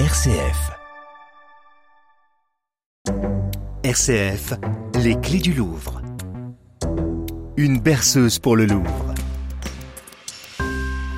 RCF. 0.00 0.72
RCF, 3.84 4.54
les 5.04 5.14
clés 5.20 5.38
du 5.38 5.52
Louvre. 5.52 6.02
Une 7.56 7.78
berceuse 7.78 8.40
pour 8.40 8.56
le 8.56 8.66
Louvre. 8.66 9.14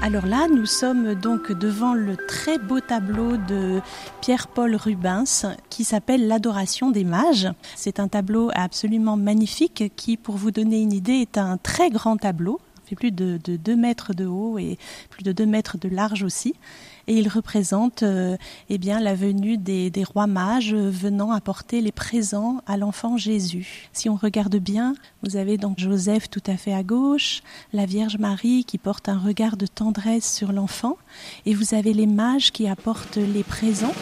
Alors 0.00 0.24
là, 0.24 0.48
nous 0.48 0.64
sommes 0.64 1.14
donc 1.14 1.52
devant 1.52 1.92
le 1.92 2.16
très 2.16 2.56
beau 2.56 2.80
tableau 2.80 3.36
de 3.36 3.82
Pierre-Paul 4.22 4.74
Rubens 4.74 5.54
qui 5.68 5.84
s'appelle 5.84 6.26
L'adoration 6.26 6.90
des 6.90 7.04
mages. 7.04 7.50
C'est 7.76 8.00
un 8.00 8.08
tableau 8.08 8.50
absolument 8.54 9.18
magnifique 9.18 9.92
qui, 9.96 10.16
pour 10.16 10.36
vous 10.36 10.50
donner 10.50 10.80
une 10.80 10.94
idée, 10.94 11.20
est 11.20 11.36
un 11.36 11.58
très 11.58 11.90
grand 11.90 12.16
tableau 12.16 12.58
plus 12.94 13.12
de, 13.12 13.38
de 13.42 13.56
2 13.56 13.76
mètres 13.76 14.14
de 14.14 14.26
haut 14.26 14.58
et 14.58 14.78
plus 15.10 15.22
de 15.22 15.32
2 15.32 15.46
mètres 15.46 15.78
de 15.78 15.88
large 15.88 16.22
aussi. 16.22 16.54
Et 17.08 17.14
il 17.14 17.28
représente 17.28 18.04
euh, 18.04 18.36
eh 18.68 18.78
bien, 18.78 19.00
la 19.00 19.14
venue 19.14 19.58
des, 19.58 19.90
des 19.90 20.04
rois 20.04 20.28
mages 20.28 20.74
venant 20.74 21.32
apporter 21.32 21.80
les 21.80 21.90
présents 21.90 22.62
à 22.66 22.76
l'enfant 22.76 23.16
Jésus. 23.16 23.88
Si 23.92 24.08
on 24.08 24.14
regarde 24.14 24.56
bien, 24.56 24.94
vous 25.22 25.36
avez 25.36 25.58
donc 25.58 25.78
Joseph 25.78 26.30
tout 26.30 26.42
à 26.46 26.56
fait 26.56 26.72
à 26.72 26.82
gauche, 26.82 27.42
la 27.72 27.86
Vierge 27.86 28.18
Marie 28.18 28.64
qui 28.64 28.78
porte 28.78 29.08
un 29.08 29.18
regard 29.18 29.56
de 29.56 29.66
tendresse 29.66 30.32
sur 30.32 30.52
l'enfant, 30.52 30.96
et 31.44 31.54
vous 31.54 31.74
avez 31.74 31.92
les 31.92 32.06
mages 32.06 32.52
qui 32.52 32.68
apportent 32.68 33.16
les 33.16 33.42
présents. 33.42 33.94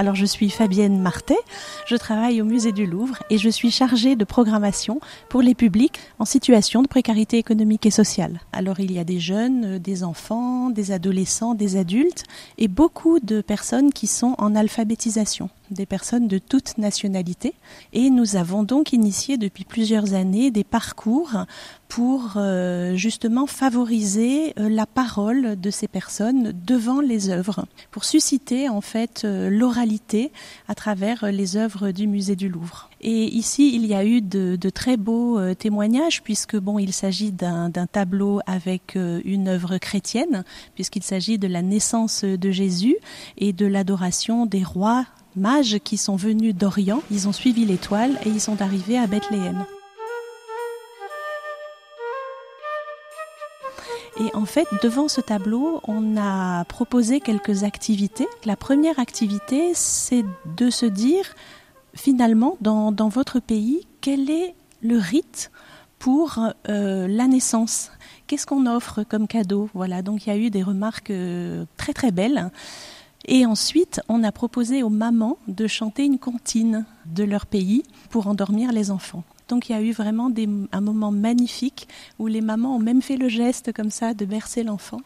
Alors 0.00 0.14
je 0.14 0.24
suis 0.24 0.48
Fabienne 0.48 0.98
Martet, 0.98 1.36
je 1.84 1.94
travaille 1.94 2.40
au 2.40 2.46
musée 2.46 2.72
du 2.72 2.86
Louvre 2.86 3.18
et 3.28 3.36
je 3.36 3.50
suis 3.50 3.70
chargée 3.70 4.16
de 4.16 4.24
programmation 4.24 4.98
pour 5.28 5.42
les 5.42 5.54
publics 5.54 6.00
en 6.18 6.24
situation 6.24 6.80
de 6.80 6.88
précarité 6.88 7.36
économique 7.36 7.84
et 7.84 7.90
sociale. 7.90 8.40
Alors 8.50 8.80
il 8.80 8.92
y 8.92 8.98
a 8.98 9.04
des 9.04 9.20
jeunes, 9.20 9.76
des 9.76 10.02
enfants, 10.02 10.70
des 10.70 10.90
adolescents, 10.90 11.54
des 11.54 11.76
adultes 11.76 12.24
et 12.56 12.66
beaucoup 12.66 13.20
de 13.20 13.42
personnes 13.42 13.92
qui 13.92 14.06
sont 14.06 14.34
en 14.38 14.56
alphabétisation 14.56 15.50
des 15.70 15.86
personnes 15.86 16.28
de 16.28 16.38
toute 16.38 16.78
nationalité. 16.78 17.54
Et 17.92 18.10
nous 18.10 18.36
avons 18.36 18.62
donc 18.62 18.92
initié 18.92 19.38
depuis 19.38 19.64
plusieurs 19.64 20.14
années 20.14 20.50
des 20.50 20.64
parcours 20.64 21.44
pour 21.90 22.34
euh, 22.36 22.94
justement 22.94 23.46
favoriser 23.48 24.54
euh, 24.58 24.68
la 24.68 24.86
parole 24.86 25.60
de 25.60 25.70
ces 25.70 25.88
personnes 25.88 26.52
devant 26.64 27.00
les 27.00 27.30
œuvres, 27.30 27.66
pour 27.90 28.04
susciter 28.04 28.68
en 28.68 28.80
fait 28.80 29.22
euh, 29.24 29.50
l'oralité 29.50 30.30
à 30.68 30.76
travers 30.76 31.32
les 31.32 31.56
œuvres 31.56 31.90
du 31.90 32.06
musée 32.06 32.36
du 32.36 32.48
Louvre. 32.48 32.88
Et 33.00 33.24
ici, 33.34 33.74
il 33.74 33.86
y 33.86 33.94
a 33.94 34.04
eu 34.04 34.22
de, 34.22 34.54
de 34.54 34.70
très 34.70 34.96
beaux 34.96 35.40
témoignages, 35.54 36.22
puisque 36.22 36.56
bon, 36.56 36.78
il 36.78 36.92
s'agit 36.92 37.32
d'un 37.32 37.70
tableau 37.70 38.40
avec 38.46 38.96
une 39.24 39.48
œuvre 39.48 39.78
chrétienne, 39.78 40.44
puisqu'il 40.74 41.02
s'agit 41.02 41.38
de 41.38 41.48
la 41.48 41.62
naissance 41.62 42.24
de 42.24 42.50
Jésus 42.50 42.96
et 43.38 43.54
de 43.54 43.64
l'adoration 43.64 44.44
des 44.44 44.62
rois 44.62 45.06
mages 45.36 45.78
qui 45.84 45.96
sont 45.96 46.16
venus 46.16 46.54
d'Orient. 46.54 47.02
Ils 47.10 47.28
ont 47.28 47.32
suivi 47.32 47.64
l'étoile 47.64 48.18
et 48.24 48.28
ils 48.28 48.40
sont 48.40 48.62
arrivés 48.62 48.98
à 48.98 49.06
Bethléem. 49.06 49.64
Et 54.20 54.34
en 54.34 54.44
fait, 54.44 54.68
devant 54.82 55.08
ce 55.08 55.22
tableau, 55.22 55.80
on 55.84 56.16
a 56.18 56.64
proposé 56.64 57.20
quelques 57.20 57.64
activités. 57.64 58.28
La 58.44 58.56
première 58.56 58.98
activité, 58.98 59.72
c'est 59.74 60.24
de 60.56 60.68
se 60.68 60.84
dire, 60.84 61.34
finalement, 61.94 62.58
dans, 62.60 62.92
votre 63.08 63.40
pays, 63.40 63.86
quel 64.02 64.28
est 64.28 64.54
le 64.82 64.98
rite 64.98 65.50
pour 65.98 66.38
euh, 66.68 67.08
la 67.08 67.28
naissance? 67.28 67.92
Qu'est-ce 68.26 68.46
qu'on 68.46 68.66
offre 68.66 69.04
comme 69.04 69.26
cadeau? 69.26 69.70
Voilà, 69.72 70.02
donc 70.02 70.26
il 70.26 70.28
y 70.28 70.32
a 70.32 70.36
eu 70.36 70.50
des 70.50 70.62
remarques 70.62 71.10
euh, 71.10 71.64
très 71.78 71.94
très 71.94 72.10
belles. 72.10 72.50
Et 73.32 73.46
ensuite, 73.46 74.00
on 74.08 74.24
a 74.24 74.32
proposé 74.32 74.82
aux 74.82 74.88
mamans 74.88 75.38
de 75.46 75.68
chanter 75.68 76.04
une 76.04 76.18
comptine 76.18 76.84
de 77.06 77.22
leur 77.22 77.46
pays 77.46 77.84
pour 78.10 78.26
endormir 78.26 78.72
les 78.72 78.90
enfants. 78.90 79.22
Donc 79.46 79.68
il 79.68 79.72
y 79.72 79.74
a 79.76 79.82
eu 79.82 79.92
vraiment 79.92 80.32
un 80.72 80.80
moment 80.80 81.12
magnifique 81.12 81.86
où 82.18 82.26
les 82.26 82.40
mamans 82.40 82.74
ont 82.74 82.80
même 82.80 83.02
fait 83.02 83.16
le 83.16 83.28
geste 83.28 83.72
comme 83.72 83.90
ça 83.90 84.14
de 84.14 84.24
bercer 84.24 84.64
l'enfant 84.64 85.00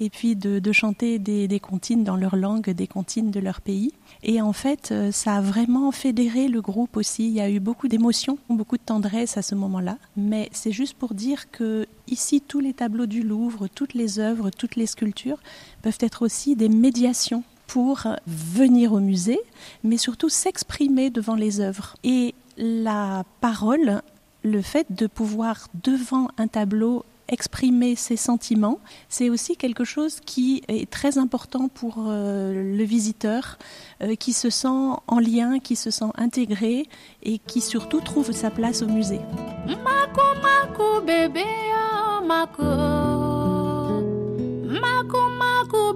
et 0.00 0.10
puis 0.10 0.34
de, 0.34 0.58
de 0.58 0.72
chanter 0.72 1.20
des, 1.20 1.46
des, 1.46 1.60
comptines 1.60 2.02
dans 2.02 2.16
leur 2.16 2.34
langue, 2.34 2.68
des 2.70 2.86
comptines 2.88 3.30
de 3.30 3.38
leur 3.38 3.60
pays. 3.60 3.92
Et 4.24 4.42
en 4.42 4.52
fait, 4.52 4.90
euh, 4.90 5.12
ça 5.12 5.36
a 5.36 5.40
vraiment 5.40 5.92
fédéré 5.92 6.48
le 6.48 6.60
groupe 6.60 6.96
aussi. 6.96 7.26
Il 7.26 7.32
y 7.32 7.40
a 7.40 7.50
eu 7.50 7.60
beaucoup 7.60 7.86
d'émotions, 7.86 8.38
beaucoup 8.48 8.76
de 8.76 8.82
tendresse 8.82 9.36
à 9.36 9.42
ce 9.42 9.54
moment-là. 9.54 9.98
Mais 10.16 10.48
c'est 10.52 10.72
juste 10.72 10.94
pour 10.94 11.14
dire 11.14 11.48
que 11.52 11.86
ici, 12.08 12.40
tous 12.40 12.58
les 12.58 12.72
tableaux 12.72 13.06
du 13.06 13.22
Louvre, 13.22 13.68
toutes 13.68 13.94
les 13.94 14.18
œuvres, 14.18 14.50
toutes 14.50 14.74
les 14.74 14.86
sculptures 14.86 15.38
peuvent 15.82 15.98
être 16.00 16.22
aussi 16.22 16.56
des 16.56 16.68
médiations 16.68 17.44
pour 17.68 18.08
venir 18.26 18.92
au 18.92 18.98
musée, 18.98 19.38
mais 19.84 19.98
surtout 19.98 20.28
s'exprimer 20.28 21.10
devant 21.10 21.36
les 21.36 21.60
œuvres. 21.60 21.94
Et 22.02 22.34
la 22.56 23.22
parole, 23.40 24.02
le 24.42 24.62
fait 24.62 24.86
de 24.90 25.06
pouvoir 25.06 25.68
devant 25.84 26.28
un 26.38 26.48
tableau 26.48 27.04
exprimer 27.28 27.94
ses 27.94 28.16
sentiments, 28.16 28.80
c'est 29.10 29.28
aussi 29.28 29.54
quelque 29.56 29.84
chose 29.84 30.18
qui 30.24 30.62
est 30.68 30.88
très 30.90 31.18
important 31.18 31.68
pour 31.68 32.06
euh, 32.06 32.74
le 32.76 32.84
visiteur, 32.84 33.58
euh, 34.02 34.14
qui 34.14 34.32
se 34.32 34.48
sent 34.48 34.96
en 35.06 35.18
lien, 35.18 35.58
qui 35.58 35.76
se 35.76 35.90
sent 35.90 36.10
intégré 36.16 36.86
et 37.22 37.38
qui 37.38 37.60
surtout 37.60 38.00
trouve 38.00 38.32
sa 38.32 38.50
place 38.50 38.80
au 38.82 38.86
musée. 38.86 39.20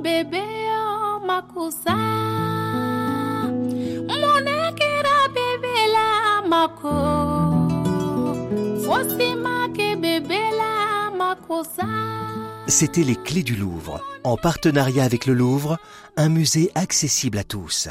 Bébé, 0.03 0.52
C'était 12.67 13.03
les 13.03 13.17
clés 13.17 13.43
du 13.43 13.57
Louvre, 13.57 14.01
en 14.25 14.37
partenariat 14.37 15.05
avec 15.05 15.27
le 15.27 15.35
Louvre, 15.35 15.79
un 16.17 16.29
musée 16.29 16.71
accessible 16.75 17.39
à 17.39 17.45
tous. 17.45 17.89